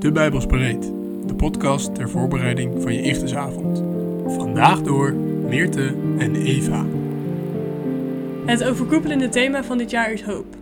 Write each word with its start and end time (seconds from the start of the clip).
De 0.00 0.12
Bijbels 0.12 0.46
Bereid, 0.46 0.82
de 1.26 1.34
podcast 1.36 1.94
ter 1.94 2.10
voorbereiding 2.10 2.82
van 2.82 2.94
je 2.94 3.02
Ichtesavond. 3.02 3.78
Vandaag 4.34 4.82
door 4.82 5.14
Meerte 5.48 5.94
en 6.18 6.34
Eva. 6.34 6.86
Het 8.46 8.64
overkoepelende 8.64 9.28
thema 9.28 9.64
van 9.64 9.78
dit 9.78 9.90
jaar 9.90 10.12
is 10.12 10.22
hoop. 10.22 10.56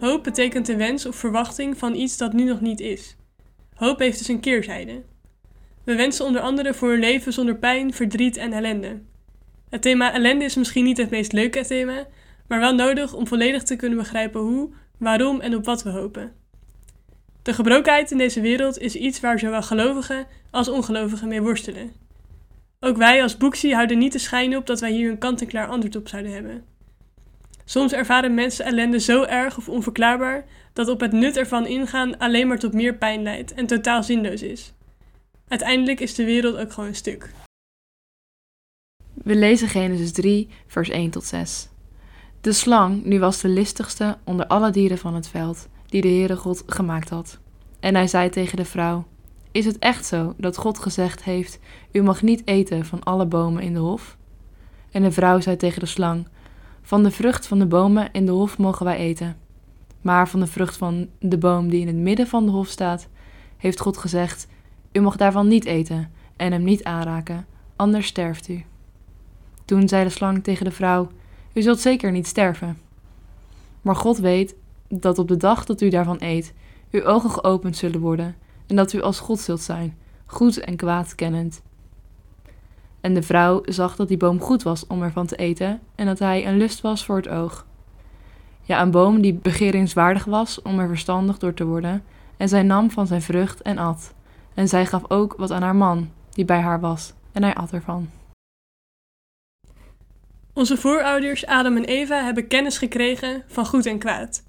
Hoop 0.00 0.24
betekent 0.24 0.66
de 0.66 0.76
wens 0.76 1.06
of 1.06 1.16
verwachting 1.16 1.78
van 1.78 1.94
iets 1.94 2.16
dat 2.16 2.32
nu 2.32 2.44
nog 2.44 2.60
niet 2.60 2.80
is. 2.80 3.16
Hoop 3.74 3.98
heeft 3.98 4.18
dus 4.18 4.28
een 4.28 4.40
keerzijde. 4.40 5.02
We 5.84 5.96
wensen 5.96 6.24
onder 6.24 6.40
andere 6.40 6.74
voor 6.74 6.92
een 6.92 7.00
leven 7.00 7.32
zonder 7.32 7.56
pijn, 7.56 7.92
verdriet 7.92 8.36
en 8.36 8.52
ellende. 8.52 9.00
Het 9.68 9.82
thema 9.82 10.12
ellende 10.12 10.44
is 10.44 10.56
misschien 10.56 10.84
niet 10.84 10.96
het 10.96 11.10
meest 11.10 11.32
leuke 11.32 11.66
thema, 11.66 12.06
maar 12.48 12.60
wel 12.60 12.74
nodig 12.74 13.14
om 13.14 13.26
volledig 13.26 13.62
te 13.62 13.76
kunnen 13.76 13.98
begrijpen 13.98 14.40
hoe, 14.40 14.70
waarom 14.98 15.40
en 15.40 15.56
op 15.56 15.64
wat 15.64 15.82
we 15.82 15.90
hopen. 15.90 16.41
De 17.42 17.54
gebrokenheid 17.54 18.10
in 18.10 18.18
deze 18.18 18.40
wereld 18.40 18.78
is 18.78 18.94
iets 18.94 19.20
waar 19.20 19.38
zowel 19.38 19.62
gelovigen 19.62 20.26
als 20.50 20.68
ongelovigen 20.68 21.28
mee 21.28 21.42
worstelen. 21.42 21.92
Ook 22.80 22.96
wij 22.96 23.22
als 23.22 23.36
Boeksie 23.36 23.74
houden 23.74 23.98
niet 23.98 24.12
de 24.12 24.18
schijn 24.18 24.56
op 24.56 24.66
dat 24.66 24.80
wij 24.80 24.92
hier 24.92 25.10
een 25.10 25.18
kant-en-klaar 25.18 25.68
antwoord 25.68 25.96
op 25.96 26.08
zouden 26.08 26.32
hebben. 26.32 26.64
Soms 27.64 27.92
ervaren 27.92 28.34
mensen 28.34 28.64
ellende 28.64 29.00
zo 29.00 29.22
erg 29.22 29.56
of 29.56 29.68
onverklaarbaar 29.68 30.44
dat 30.72 30.88
op 30.88 31.00
het 31.00 31.12
nut 31.12 31.36
ervan 31.36 31.66
ingaan 31.66 32.18
alleen 32.18 32.48
maar 32.48 32.58
tot 32.58 32.72
meer 32.72 32.94
pijn 32.94 33.22
leidt 33.22 33.54
en 33.54 33.66
totaal 33.66 34.02
zinloos 34.02 34.42
is. 34.42 34.72
Uiteindelijk 35.48 36.00
is 36.00 36.14
de 36.14 36.24
wereld 36.24 36.56
ook 36.56 36.72
gewoon 36.72 36.88
een 36.88 36.94
stuk. 36.94 37.30
We 39.14 39.34
lezen 39.34 39.68
Genesis 39.68 40.12
3, 40.12 40.48
vers 40.66 40.88
1 40.88 41.10
tot 41.10 41.24
6. 41.24 41.68
De 42.40 42.52
slang 42.52 43.04
nu 43.04 43.18
was 43.18 43.40
de 43.40 43.48
listigste 43.48 44.16
onder 44.24 44.46
alle 44.46 44.70
dieren 44.70 44.98
van 44.98 45.14
het 45.14 45.28
veld 45.28 45.68
die 45.92 46.02
de 46.02 46.08
Heere 46.08 46.36
God 46.36 46.62
gemaakt 46.66 47.08
had. 47.08 47.38
En 47.80 47.94
hij 47.94 48.06
zei 48.06 48.28
tegen 48.28 48.56
de 48.56 48.64
vrouw: 48.64 49.04
Is 49.50 49.64
het 49.64 49.78
echt 49.78 50.06
zo 50.06 50.34
dat 50.36 50.56
God 50.56 50.78
gezegd 50.78 51.24
heeft: 51.24 51.58
U 51.90 52.02
mag 52.02 52.22
niet 52.22 52.42
eten 52.44 52.84
van 52.84 53.02
alle 53.02 53.26
bomen 53.26 53.62
in 53.62 53.72
de 53.72 53.78
hof? 53.78 54.16
En 54.90 55.02
de 55.02 55.12
vrouw 55.12 55.40
zei 55.40 55.56
tegen 55.56 55.80
de 55.80 55.86
slang: 55.86 56.28
Van 56.82 57.02
de 57.02 57.10
vrucht 57.10 57.46
van 57.46 57.58
de 57.58 57.66
bomen 57.66 58.08
in 58.12 58.26
de 58.26 58.32
hof 58.32 58.58
mogen 58.58 58.84
wij 58.84 58.96
eten. 58.96 59.36
Maar 60.00 60.28
van 60.28 60.40
de 60.40 60.46
vrucht 60.46 60.76
van 60.76 61.08
de 61.18 61.38
boom 61.38 61.68
die 61.68 61.80
in 61.80 61.86
het 61.86 61.96
midden 61.96 62.26
van 62.26 62.44
de 62.44 62.50
hof 62.50 62.68
staat, 62.68 63.08
heeft 63.56 63.80
God 63.80 63.96
gezegd: 63.96 64.46
U 64.92 65.00
mag 65.00 65.16
daarvan 65.16 65.48
niet 65.48 65.64
eten 65.64 66.10
en 66.36 66.52
hem 66.52 66.62
niet 66.64 66.84
aanraken, 66.84 67.46
anders 67.76 68.06
sterft 68.06 68.48
u. 68.48 68.64
Toen 69.64 69.88
zei 69.88 70.04
de 70.04 70.10
slang 70.10 70.44
tegen 70.44 70.64
de 70.64 70.70
vrouw: 70.70 71.08
U 71.52 71.62
zult 71.62 71.80
zeker 71.80 72.12
niet 72.12 72.26
sterven. 72.26 72.78
Maar 73.82 73.96
God 73.96 74.18
weet 74.18 74.54
dat 75.00 75.18
op 75.18 75.28
de 75.28 75.36
dag 75.36 75.64
dat 75.64 75.80
u 75.80 75.88
daarvan 75.88 76.16
eet, 76.18 76.52
uw 76.90 77.04
ogen 77.04 77.30
geopend 77.30 77.76
zullen 77.76 78.00
worden 78.00 78.36
en 78.66 78.76
dat 78.76 78.92
u 78.92 79.00
als 79.00 79.20
God 79.20 79.40
zult 79.40 79.60
zijn, 79.60 79.96
goed 80.26 80.58
en 80.60 80.76
kwaad 80.76 81.14
kennend. 81.14 81.62
En 83.00 83.14
de 83.14 83.22
vrouw 83.22 83.62
zag 83.64 83.96
dat 83.96 84.08
die 84.08 84.16
boom 84.16 84.40
goed 84.40 84.62
was 84.62 84.86
om 84.86 85.02
ervan 85.02 85.26
te 85.26 85.36
eten 85.36 85.80
en 85.94 86.06
dat 86.06 86.18
hij 86.18 86.46
een 86.46 86.56
lust 86.56 86.80
was 86.80 87.04
voor 87.04 87.16
het 87.16 87.28
oog. 87.28 87.66
Ja, 88.62 88.82
een 88.82 88.90
boom 88.90 89.20
die 89.20 89.34
begeringswaardig 89.34 90.24
was 90.24 90.62
om 90.62 90.78
er 90.78 90.88
verstandig 90.88 91.38
door 91.38 91.54
te 91.54 91.64
worden, 91.64 92.04
en 92.36 92.48
zij 92.48 92.62
nam 92.62 92.90
van 92.90 93.06
zijn 93.06 93.22
vrucht 93.22 93.62
en 93.62 93.78
at. 93.78 94.14
En 94.54 94.68
zij 94.68 94.86
gaf 94.86 95.10
ook 95.10 95.34
wat 95.36 95.50
aan 95.50 95.62
haar 95.62 95.76
man, 95.76 96.10
die 96.30 96.44
bij 96.44 96.60
haar 96.60 96.80
was, 96.80 97.12
en 97.32 97.42
hij 97.42 97.54
at 97.54 97.72
ervan. 97.72 98.10
Onze 100.52 100.76
voorouders 100.76 101.46
Adam 101.46 101.76
en 101.76 101.84
Eva 101.84 102.24
hebben 102.24 102.46
kennis 102.46 102.78
gekregen 102.78 103.44
van 103.46 103.66
goed 103.66 103.86
en 103.86 103.98
kwaad. 103.98 104.42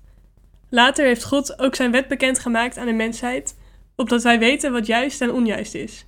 Later 0.73 1.05
heeft 1.05 1.23
God 1.23 1.59
ook 1.59 1.75
zijn 1.75 1.91
wet 1.91 2.07
bekendgemaakt 2.07 2.77
aan 2.77 2.85
de 2.85 2.93
mensheid, 2.93 3.55
opdat 3.95 4.23
wij 4.23 4.39
weten 4.39 4.71
wat 4.71 4.85
juist 4.85 5.21
en 5.21 5.31
onjuist 5.31 5.73
is. 5.73 6.05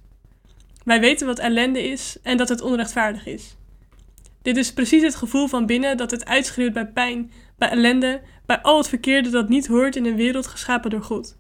Wij 0.84 1.00
weten 1.00 1.28
wat 1.28 1.40
ellende 1.40 1.84
is 1.84 2.18
en 2.24 2.38
dat 2.38 2.50
het 2.50 2.62
onrechtvaardig 2.62 3.26
is. 3.26 3.56
Dit 4.42 4.58
is 4.58 4.74
precies 4.74 5.04
het 5.04 5.16
gevoel 5.16 5.48
van 5.48 5.66
binnen 5.66 5.98
dat 5.98 6.12
het 6.12 6.26
uitschreeuwt 6.26 6.74
bij 6.74 6.88
pijn, 6.88 7.32
bij 7.58 7.70
ellende, 7.70 8.22
bij 8.46 8.62
al 8.62 8.78
het 8.78 8.88
verkeerde 8.88 9.30
dat 9.30 9.50
niet 9.50 9.68
hoort 9.68 9.96
in 9.96 10.06
een 10.06 10.16
wereld 10.16 10.48
geschapen 10.48 10.90
door 10.90 11.04
God. 11.04 11.38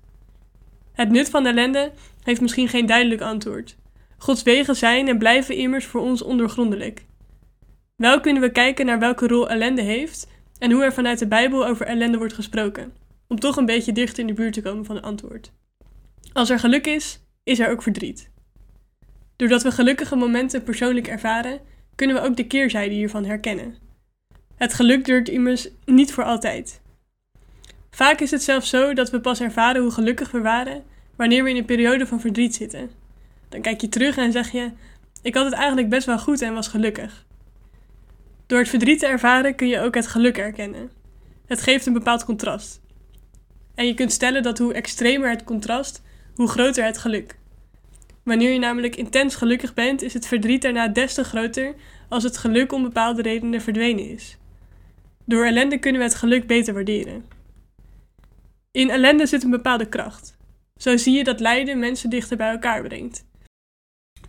Het 0.94 1.10
nut 1.10 1.30
van 1.30 1.46
ellende 1.46 1.92
heeft 2.24 2.42
misschien 2.42 2.68
geen 2.68 2.86
duidelijk 2.86 3.22
antwoord. 3.22 3.76
Gods 4.18 4.44
wegen 4.44 4.76
zijn 4.76 5.08
en 5.08 5.18
blijven 5.18 5.56
immers 5.56 5.86
voor 5.86 6.02
ons 6.02 6.22
ondoorgrondelijk. 6.22 7.06
Wel 7.96 8.20
kunnen 8.20 8.42
we 8.42 8.52
kijken 8.52 8.86
naar 8.86 9.00
welke 9.00 9.28
rol 9.28 9.50
ellende 9.50 9.82
heeft 9.82 10.28
en 10.60 10.72
hoe 10.72 10.84
er 10.84 10.94
vanuit 10.94 11.20
de 11.20 11.28
Bijbel 11.28 11.68
over 11.68 11.86
ellende 11.86 12.18
wordt 12.18 12.34
gesproken 12.34 13.04
om 13.28 13.40
toch 13.40 13.58
een 13.58 13.66
beetje 13.66 13.92
dichter 13.92 14.20
in 14.20 14.28
de 14.28 14.34
buurt 14.34 14.54
te 14.54 14.62
komen 14.62 14.86
van 14.86 14.96
het 14.96 15.06
antwoord. 15.06 15.52
Als 16.34 16.50
er 16.50 16.60
geluk 16.60 16.88
is, 16.88 17.20
is 17.44 17.60
er 17.60 17.70
ook 17.70 17.82
verdriet. 17.82 18.30
Doordat 19.36 19.64
we 19.64 19.72
gelukkige 19.72 20.16
momenten 20.16 20.64
persoonlijk 20.64 21.08
ervaren, 21.08 21.60
kunnen 21.96 22.16
we 22.16 22.22
ook 22.22 22.36
de 22.36 22.48
keerzijde 22.48 22.94
hiervan 22.96 23.26
herkennen. 23.26 23.76
Het 24.56 24.74
geluk 24.74 25.06
duurt 25.06 25.30
immers 25.30 25.68
niet 25.86 26.14
voor 26.14 26.24
altijd. 26.24 26.82
Vaak 27.92 28.20
is 28.20 28.32
het 28.32 28.44
zelfs 28.44 28.70
zo 28.70 28.94
dat 28.94 29.10
we 29.10 29.20
pas 29.20 29.42
ervaren 29.42 29.82
hoe 29.82 29.92
gelukkig 29.92 30.32
we 30.32 30.42
waren 30.42 30.84
wanneer 31.16 31.44
we 31.44 31.50
in 31.50 31.56
een 31.56 31.66
periode 31.66 32.08
van 32.08 32.20
verdriet 32.20 32.56
zitten. 32.56 32.90
Dan 33.50 33.62
kijk 33.62 33.82
je 33.82 33.90
terug 33.90 34.18
en 34.18 34.32
zeg 34.32 34.52
je: 34.52 34.72
Ik 35.22 35.36
had 35.36 35.46
het 35.46 35.54
eigenlijk 35.54 35.90
best 35.90 36.06
wel 36.06 36.20
goed 36.20 36.42
en 36.42 36.54
was 36.54 36.68
gelukkig. 36.68 37.26
Door 38.46 38.60
het 38.60 38.70
verdriet 38.70 39.00
te 39.00 39.06
ervaren 39.06 39.56
kun 39.56 39.68
je 39.68 39.80
ook 39.80 39.96
het 39.96 40.08
geluk 40.08 40.38
erkennen. 40.38 40.90
Het 41.46 41.62
geeft 41.62 41.86
een 41.86 41.94
bepaald 41.94 42.26
contrast. 42.26 42.82
En 43.76 43.88
je 43.88 43.94
kunt 43.94 44.12
stellen 44.12 44.44
dat 44.44 44.58
hoe 44.58 44.74
extremer 44.74 45.30
het 45.30 45.44
contrast, 45.44 46.02
hoe 46.36 46.48
groter 46.48 46.84
het 46.84 46.98
geluk. 46.98 47.38
Wanneer 48.24 48.52
je 48.52 48.60
namelijk 48.60 48.96
intens 48.96 49.36
gelukkig 49.36 49.74
bent, 49.74 50.02
is 50.02 50.14
het 50.14 50.28
verdriet 50.28 50.62
daarna 50.62 50.88
des 50.88 51.14
te 51.14 51.24
groter 51.24 51.76
als 52.10 52.24
het 52.24 52.38
geluk 52.38 52.72
om 52.72 52.84
bepaalde 52.84 53.22
redenen 53.22 53.62
verdwenen 53.62 54.10
is. 54.10 54.38
Door 55.26 55.46
ellende 55.46 55.78
kunnen 55.78 56.02
we 56.02 56.08
het 56.08 56.16
geluk 56.16 56.48
beter 56.48 56.74
waarderen. 56.74 57.26
In 58.72 58.90
ellende 58.90 59.26
zit 59.26 59.44
een 59.44 59.50
bepaalde 59.50 59.90
kracht. 59.90 60.38
Zo 60.76 60.98
zie 60.98 61.18
je 61.18 61.24
dat 61.24 61.40
lijden 61.40 61.80
mensen 61.80 62.10
dichter 62.10 62.38
bij 62.38 62.52
elkaar 62.52 62.82
brengt. 62.82 63.26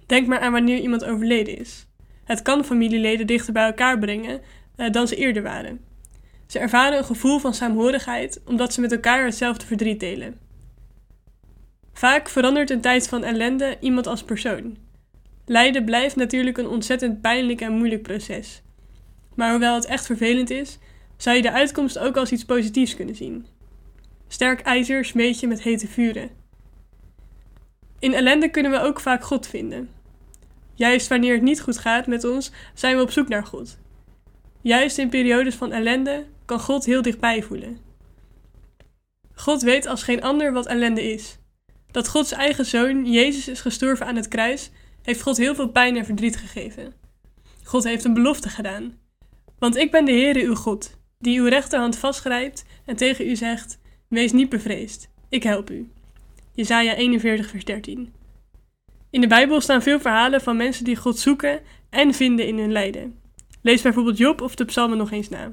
Denk 0.07 0.27
maar 0.27 0.41
aan 0.41 0.53
wanneer 0.53 0.79
iemand 0.79 1.05
overleden 1.05 1.59
is. 1.59 1.87
Het 2.25 2.43
kan 2.43 2.65
familieleden 2.65 3.27
dichter 3.27 3.53
bij 3.53 3.67
elkaar 3.67 3.99
brengen 3.99 4.41
uh, 4.77 4.91
dan 4.91 5.09
ze 5.09 5.17
eerder 5.17 5.43
waren. 5.43 5.81
Ze 6.47 6.59
ervaren 6.59 6.99
een 6.99 7.05
gevoel 7.05 7.39
van 7.39 7.55
saamhorigheid 7.55 8.41
omdat 8.45 8.73
ze 8.73 8.81
met 8.81 8.93
elkaar 8.93 9.25
hetzelfde 9.25 9.67
verdriet 9.67 10.01
delen. 10.01 10.39
Vaak 11.93 12.29
verandert 12.29 12.71
een 12.71 12.81
tijd 12.81 13.09
van 13.09 13.25
ellende 13.25 13.77
iemand 13.81 14.07
als 14.07 14.23
persoon. 14.23 14.77
Lijden 15.47 15.85
blijft 15.85 16.17
natuurlijk 16.17 16.59
een 16.59 16.69
ontzettend 16.69 17.21
pijnlijk 17.21 17.61
en 17.61 17.73
moeilijk 17.73 18.03
proces. 18.03 18.63
Maar 19.35 19.51
hoewel 19.51 19.75
het 19.75 19.87
echt 19.87 20.07
vervelend 20.07 20.51
is, 20.51 20.79
zou 21.17 21.37
je 21.37 21.43
de 21.43 21.53
uitkomst 21.53 21.99
ook 21.99 22.17
als 22.17 22.33
iets 22.33 22.45
positiefs 22.45 22.97
kunnen 22.97 23.15
zien. 23.15 23.47
Sterk 24.29 24.61
ijzer 24.61 25.05
smeet 25.05 25.41
je 25.41 25.47
met 25.47 25.63
hete 25.63 25.89
vuren. 25.89 26.31
In 27.99 28.15
ellende 28.15 28.49
kunnen 28.49 28.73
we 28.73 28.81
ook 28.81 29.01
vaak 29.01 29.25
God 29.25 29.47
vinden. 29.47 29.91
Juist 30.75 31.09
wanneer 31.09 31.35
het 31.35 31.43
niet 31.43 31.61
goed 31.61 31.79
gaat 31.79 32.07
met 32.07 32.25
ons, 32.25 32.53
zijn 32.75 32.97
we 32.97 33.03
op 33.03 33.11
zoek 33.11 33.29
naar 33.29 33.45
God. 33.45 33.79
Juist 34.61 34.99
in 34.99 35.09
periodes 35.09 35.55
van 35.55 35.73
ellende 35.73 36.25
kan 36.47 36.61
God 36.61 36.85
heel 36.85 37.03
dichtbij 37.03 37.43
voelen. 37.43 37.79
God 39.35 39.63
weet 39.63 39.87
als 39.87 40.03
geen 40.03 40.23
ander 40.23 40.53
wat 40.53 40.67
ellende 40.67 41.13
is. 41.13 41.39
Dat 41.91 42.09
Gods 42.09 42.33
eigen 42.33 42.67
zoon, 42.67 43.11
Jezus, 43.11 43.49
is 43.49 43.61
gestorven 43.61 44.07
aan 44.07 44.17
het 44.17 44.29
kruis, 44.29 44.71
heeft 45.03 45.23
God 45.23 45.37
heel 45.37 45.55
veel 45.55 45.69
pijn 45.69 45.97
en 45.97 46.05
verdriet 46.05 46.37
gegeven. 46.37 46.95
God 47.65 47.85
heeft 47.85 48.05
een 48.05 48.15
belofte 48.15 48.49
gedaan. 48.49 48.99
Want 49.59 49.77
ik 49.77 49.91
ben 49.91 50.05
de 50.05 50.13
Heere 50.13 50.45
uw 50.45 50.55
God, 50.55 50.99
die 51.19 51.41
uw 51.41 51.47
rechterhand 51.47 51.99
vastgrijpt 51.99 52.65
en 52.85 52.97
tegen 52.97 53.29
u 53.29 53.37
zegt: 53.37 53.79
Wees 54.09 54.33
niet 54.33 54.49
bevreesd, 54.49 55.09
ik 55.29 55.43
help 55.43 55.71
u. 55.71 55.91
Jesaja 56.53 56.95
41, 56.95 57.51
vers 57.51 57.65
13. 57.65 58.13
In 59.11 59.21
de 59.21 59.27
Bijbel 59.27 59.61
staan 59.61 59.83
veel 59.83 60.01
verhalen 60.01 60.41
van 60.41 60.57
mensen 60.57 60.85
die 60.85 60.97
God 60.97 61.19
zoeken 61.19 61.61
en 61.91 62.15
vinden 62.15 62.47
in 62.47 62.59
hun 62.59 62.73
lijden. 62.73 63.19
Lees 63.63 63.83
bijvoorbeeld 63.83 64.19
Job 64.19 64.41
of 64.41 64.55
de 64.55 64.65
Psalmen 64.65 64.99
nog 64.99 65.11
eens 65.11 65.29
na. 65.29 65.53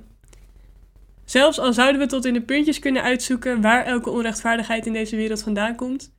Zelfs 1.25 1.59
al 1.59 1.73
zouden 1.73 2.01
we 2.01 2.07
tot 2.07 2.25
in 2.25 2.33
de 2.33 2.41
puntjes 2.41 2.79
kunnen 2.79 3.01
uitzoeken 3.01 3.61
waar 3.61 3.85
elke 3.85 4.09
onrechtvaardigheid 4.09 4.85
in 4.85 4.93
deze 4.93 5.15
wereld 5.15 5.43
vandaan 5.43 5.75
komt, 5.75 6.13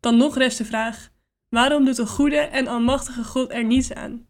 dan 0.00 0.16
nog 0.16 0.36
rest 0.36 0.58
de 0.58 0.64
vraag: 0.64 1.10
waarom 1.48 1.84
doet 1.84 1.98
een 1.98 2.06
goede 2.06 2.36
en 2.36 2.66
almachtige 2.66 3.24
God 3.24 3.52
er 3.52 3.64
niets 3.64 3.92
aan? 3.92 4.28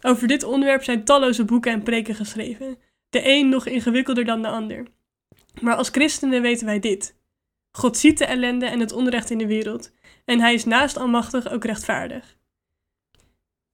Over 0.00 0.28
dit 0.28 0.42
onderwerp 0.42 0.84
zijn 0.84 1.04
talloze 1.04 1.44
boeken 1.44 1.72
en 1.72 1.82
preken 1.82 2.14
geschreven, 2.14 2.78
de 3.10 3.20
een 3.24 3.48
nog 3.48 3.66
ingewikkelder 3.66 4.24
dan 4.24 4.42
de 4.42 4.48
ander. 4.48 4.86
Maar 5.60 5.76
als 5.76 5.88
christenen 5.88 6.42
weten 6.42 6.66
wij 6.66 6.78
dit: 6.78 7.16
God 7.70 7.96
ziet 7.96 8.18
de 8.18 8.24
ellende 8.24 8.66
en 8.66 8.80
het 8.80 8.92
onrecht 8.92 9.30
in 9.30 9.38
de 9.38 9.46
wereld, 9.46 9.92
en 10.24 10.40
hij 10.40 10.54
is 10.54 10.64
naast 10.64 10.96
almachtig 10.96 11.50
ook 11.50 11.64
rechtvaardig. 11.64 12.36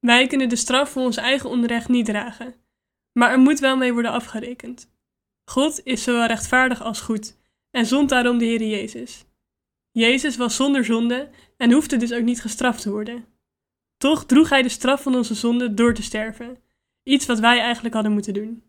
Wij 0.00 0.26
kunnen 0.26 0.48
de 0.48 0.56
straf 0.56 0.90
voor 0.90 1.02
ons 1.02 1.16
eigen 1.16 1.50
onrecht 1.50 1.88
niet 1.88 2.06
dragen, 2.06 2.54
maar 3.12 3.30
er 3.30 3.38
moet 3.38 3.58
wel 3.58 3.76
mee 3.76 3.92
worden 3.92 4.10
afgerekend. 4.10 4.96
God 5.48 5.80
is 5.84 6.02
zowel 6.02 6.26
rechtvaardig 6.26 6.82
als 6.82 7.00
goed 7.00 7.36
en 7.70 7.86
zond 7.86 8.08
daarom 8.08 8.38
de 8.38 8.44
Heer 8.44 8.62
Jezus. 8.62 9.24
Jezus 9.90 10.36
was 10.36 10.56
zonder 10.56 10.84
zonde 10.84 11.28
en 11.56 11.72
hoefde 11.72 11.96
dus 11.96 12.12
ook 12.12 12.22
niet 12.22 12.40
gestraft 12.40 12.82
te 12.82 12.90
worden. 12.90 13.24
Toch 13.98 14.26
droeg 14.26 14.48
hij 14.48 14.62
de 14.62 14.68
straf 14.68 15.02
van 15.02 15.14
onze 15.14 15.34
zonde 15.34 15.74
door 15.74 15.94
te 15.94 16.02
sterven, 16.02 16.58
iets 17.02 17.26
wat 17.26 17.38
wij 17.38 17.60
eigenlijk 17.60 17.94
hadden 17.94 18.12
moeten 18.12 18.34
doen. 18.34 18.62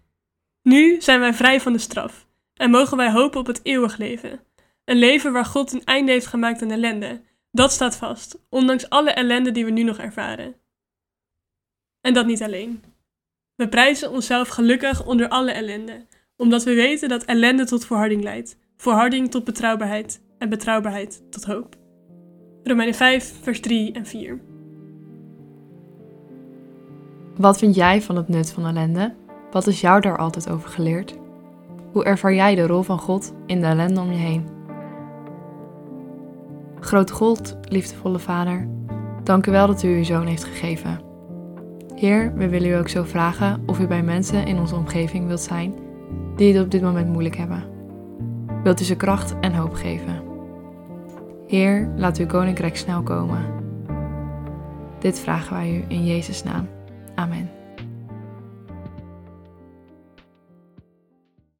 Nu 0.62 1.02
zijn 1.02 1.20
wij 1.20 1.34
vrij 1.34 1.62
van 1.62 1.74
de 1.74 1.80
straf 1.80 2.28
en 2.54 2.70
mogen 2.70 2.98
wij 2.98 3.12
hopen 3.12 3.40
op 3.40 3.48
het 3.48 3.60
eeuwig 3.64 3.98
leven. 3.98 4.40
Een 4.86 4.98
leven 4.98 5.34
waar 5.34 5.46
God 5.46 5.74
een 5.74 5.84
einde 5.84 6.12
heeft 6.12 6.28
gemaakt 6.28 6.62
aan 6.62 6.72
ellende. 6.72 7.22
Dat 7.52 7.72
staat 7.72 7.96
vast, 7.96 8.38
ondanks 8.50 8.90
alle 8.90 9.12
ellende 9.12 9.52
die 9.52 9.66
we 9.66 9.72
nu 9.72 9.84
nog 9.84 9.98
ervaren. 9.98 10.56
En 12.02 12.14
dat 12.14 12.26
niet 12.26 12.44
alleen. 12.44 12.84
We 13.56 13.70
prijzen 13.70 14.12
onszelf 14.12 14.48
gelukkig 14.48 15.06
onder 15.06 15.30
alle 15.30 15.52
ellende, 15.52 16.06
omdat 16.40 16.64
we 16.64 16.74
weten 16.74 17.10
dat 17.10 17.24
ellende 17.24 17.66
tot 17.66 17.86
volharding 17.86 18.24
leidt, 18.24 18.58
volharding 18.78 19.32
tot 19.32 19.44
betrouwbaarheid 19.44 20.22
en 20.38 20.50
betrouwbaarheid 20.50 21.22
tot 21.30 21.46
hoop. 21.46 21.76
Romeinen 22.64 22.96
5, 22.96 23.34
vers 23.42 23.60
3 23.60 23.92
en 23.92 24.06
4. 24.06 24.40
Wat 27.36 27.58
vind 27.58 27.76
jij 27.76 28.02
van 28.02 28.16
het 28.16 28.28
nut 28.28 28.52
van 28.52 28.66
ellende? 28.66 29.16
Wat 29.52 29.68
is 29.68 29.82
jou 29.82 30.02
daar 30.02 30.18
altijd 30.18 30.50
over 30.50 30.70
geleerd? 30.70 31.16
Hoe 31.92 32.04
ervaar 32.04 32.34
jij 32.34 32.56
de 32.56 32.68
rol 32.68 32.82
van 32.82 33.00
God 33.00 33.34
in 33.46 33.62
de 33.62 33.68
ellende 33.68 34.02
om 34.02 34.12
je 34.12 34.18
heen? 34.18 34.48
Grote 36.80 37.14
God, 37.14 37.58
liefdevolle 37.62 38.20
Vader, 38.20 38.68
dank 39.24 39.48
u 39.48 39.52
wel 39.52 39.68
dat 39.68 39.84
u 39.84 39.88
uw 39.88 40.04
zoon 40.04 40.26
heeft 40.26 40.44
gegeven. 40.44 41.02
Heer, 41.96 42.34
we 42.36 42.50
willen 42.50 42.70
u 42.70 42.74
ook 42.74 42.90
zo 42.90 43.04
vragen 43.04 43.64
of 43.66 43.80
u 43.80 43.88
bij 43.88 44.04
mensen 44.04 44.48
in 44.48 44.60
onze 44.60 44.76
omgeving 44.76 45.28
wilt 45.28 45.42
zijn 45.42 45.88
die 46.40 46.54
het 46.54 46.64
op 46.64 46.72
dit 46.72 46.82
moment 46.82 47.08
moeilijk 47.08 47.36
hebben. 47.36 47.64
Wilt 48.64 48.82
u 48.82 48.84
ze 48.84 48.96
kracht 48.96 49.40
en 49.40 49.54
hoop 49.54 49.74
geven? 49.74 50.22
Heer, 51.48 51.90
laat 51.96 52.18
uw 52.18 52.26
koninkrijk 52.26 52.78
snel 52.78 53.02
komen. 53.02 53.46
Dit 55.00 55.20
vragen 55.20 55.54
wij 55.54 55.76
u 55.76 55.84
in 55.88 56.06
Jezus' 56.06 56.44
naam. 56.44 56.68
Amen. 57.16 57.59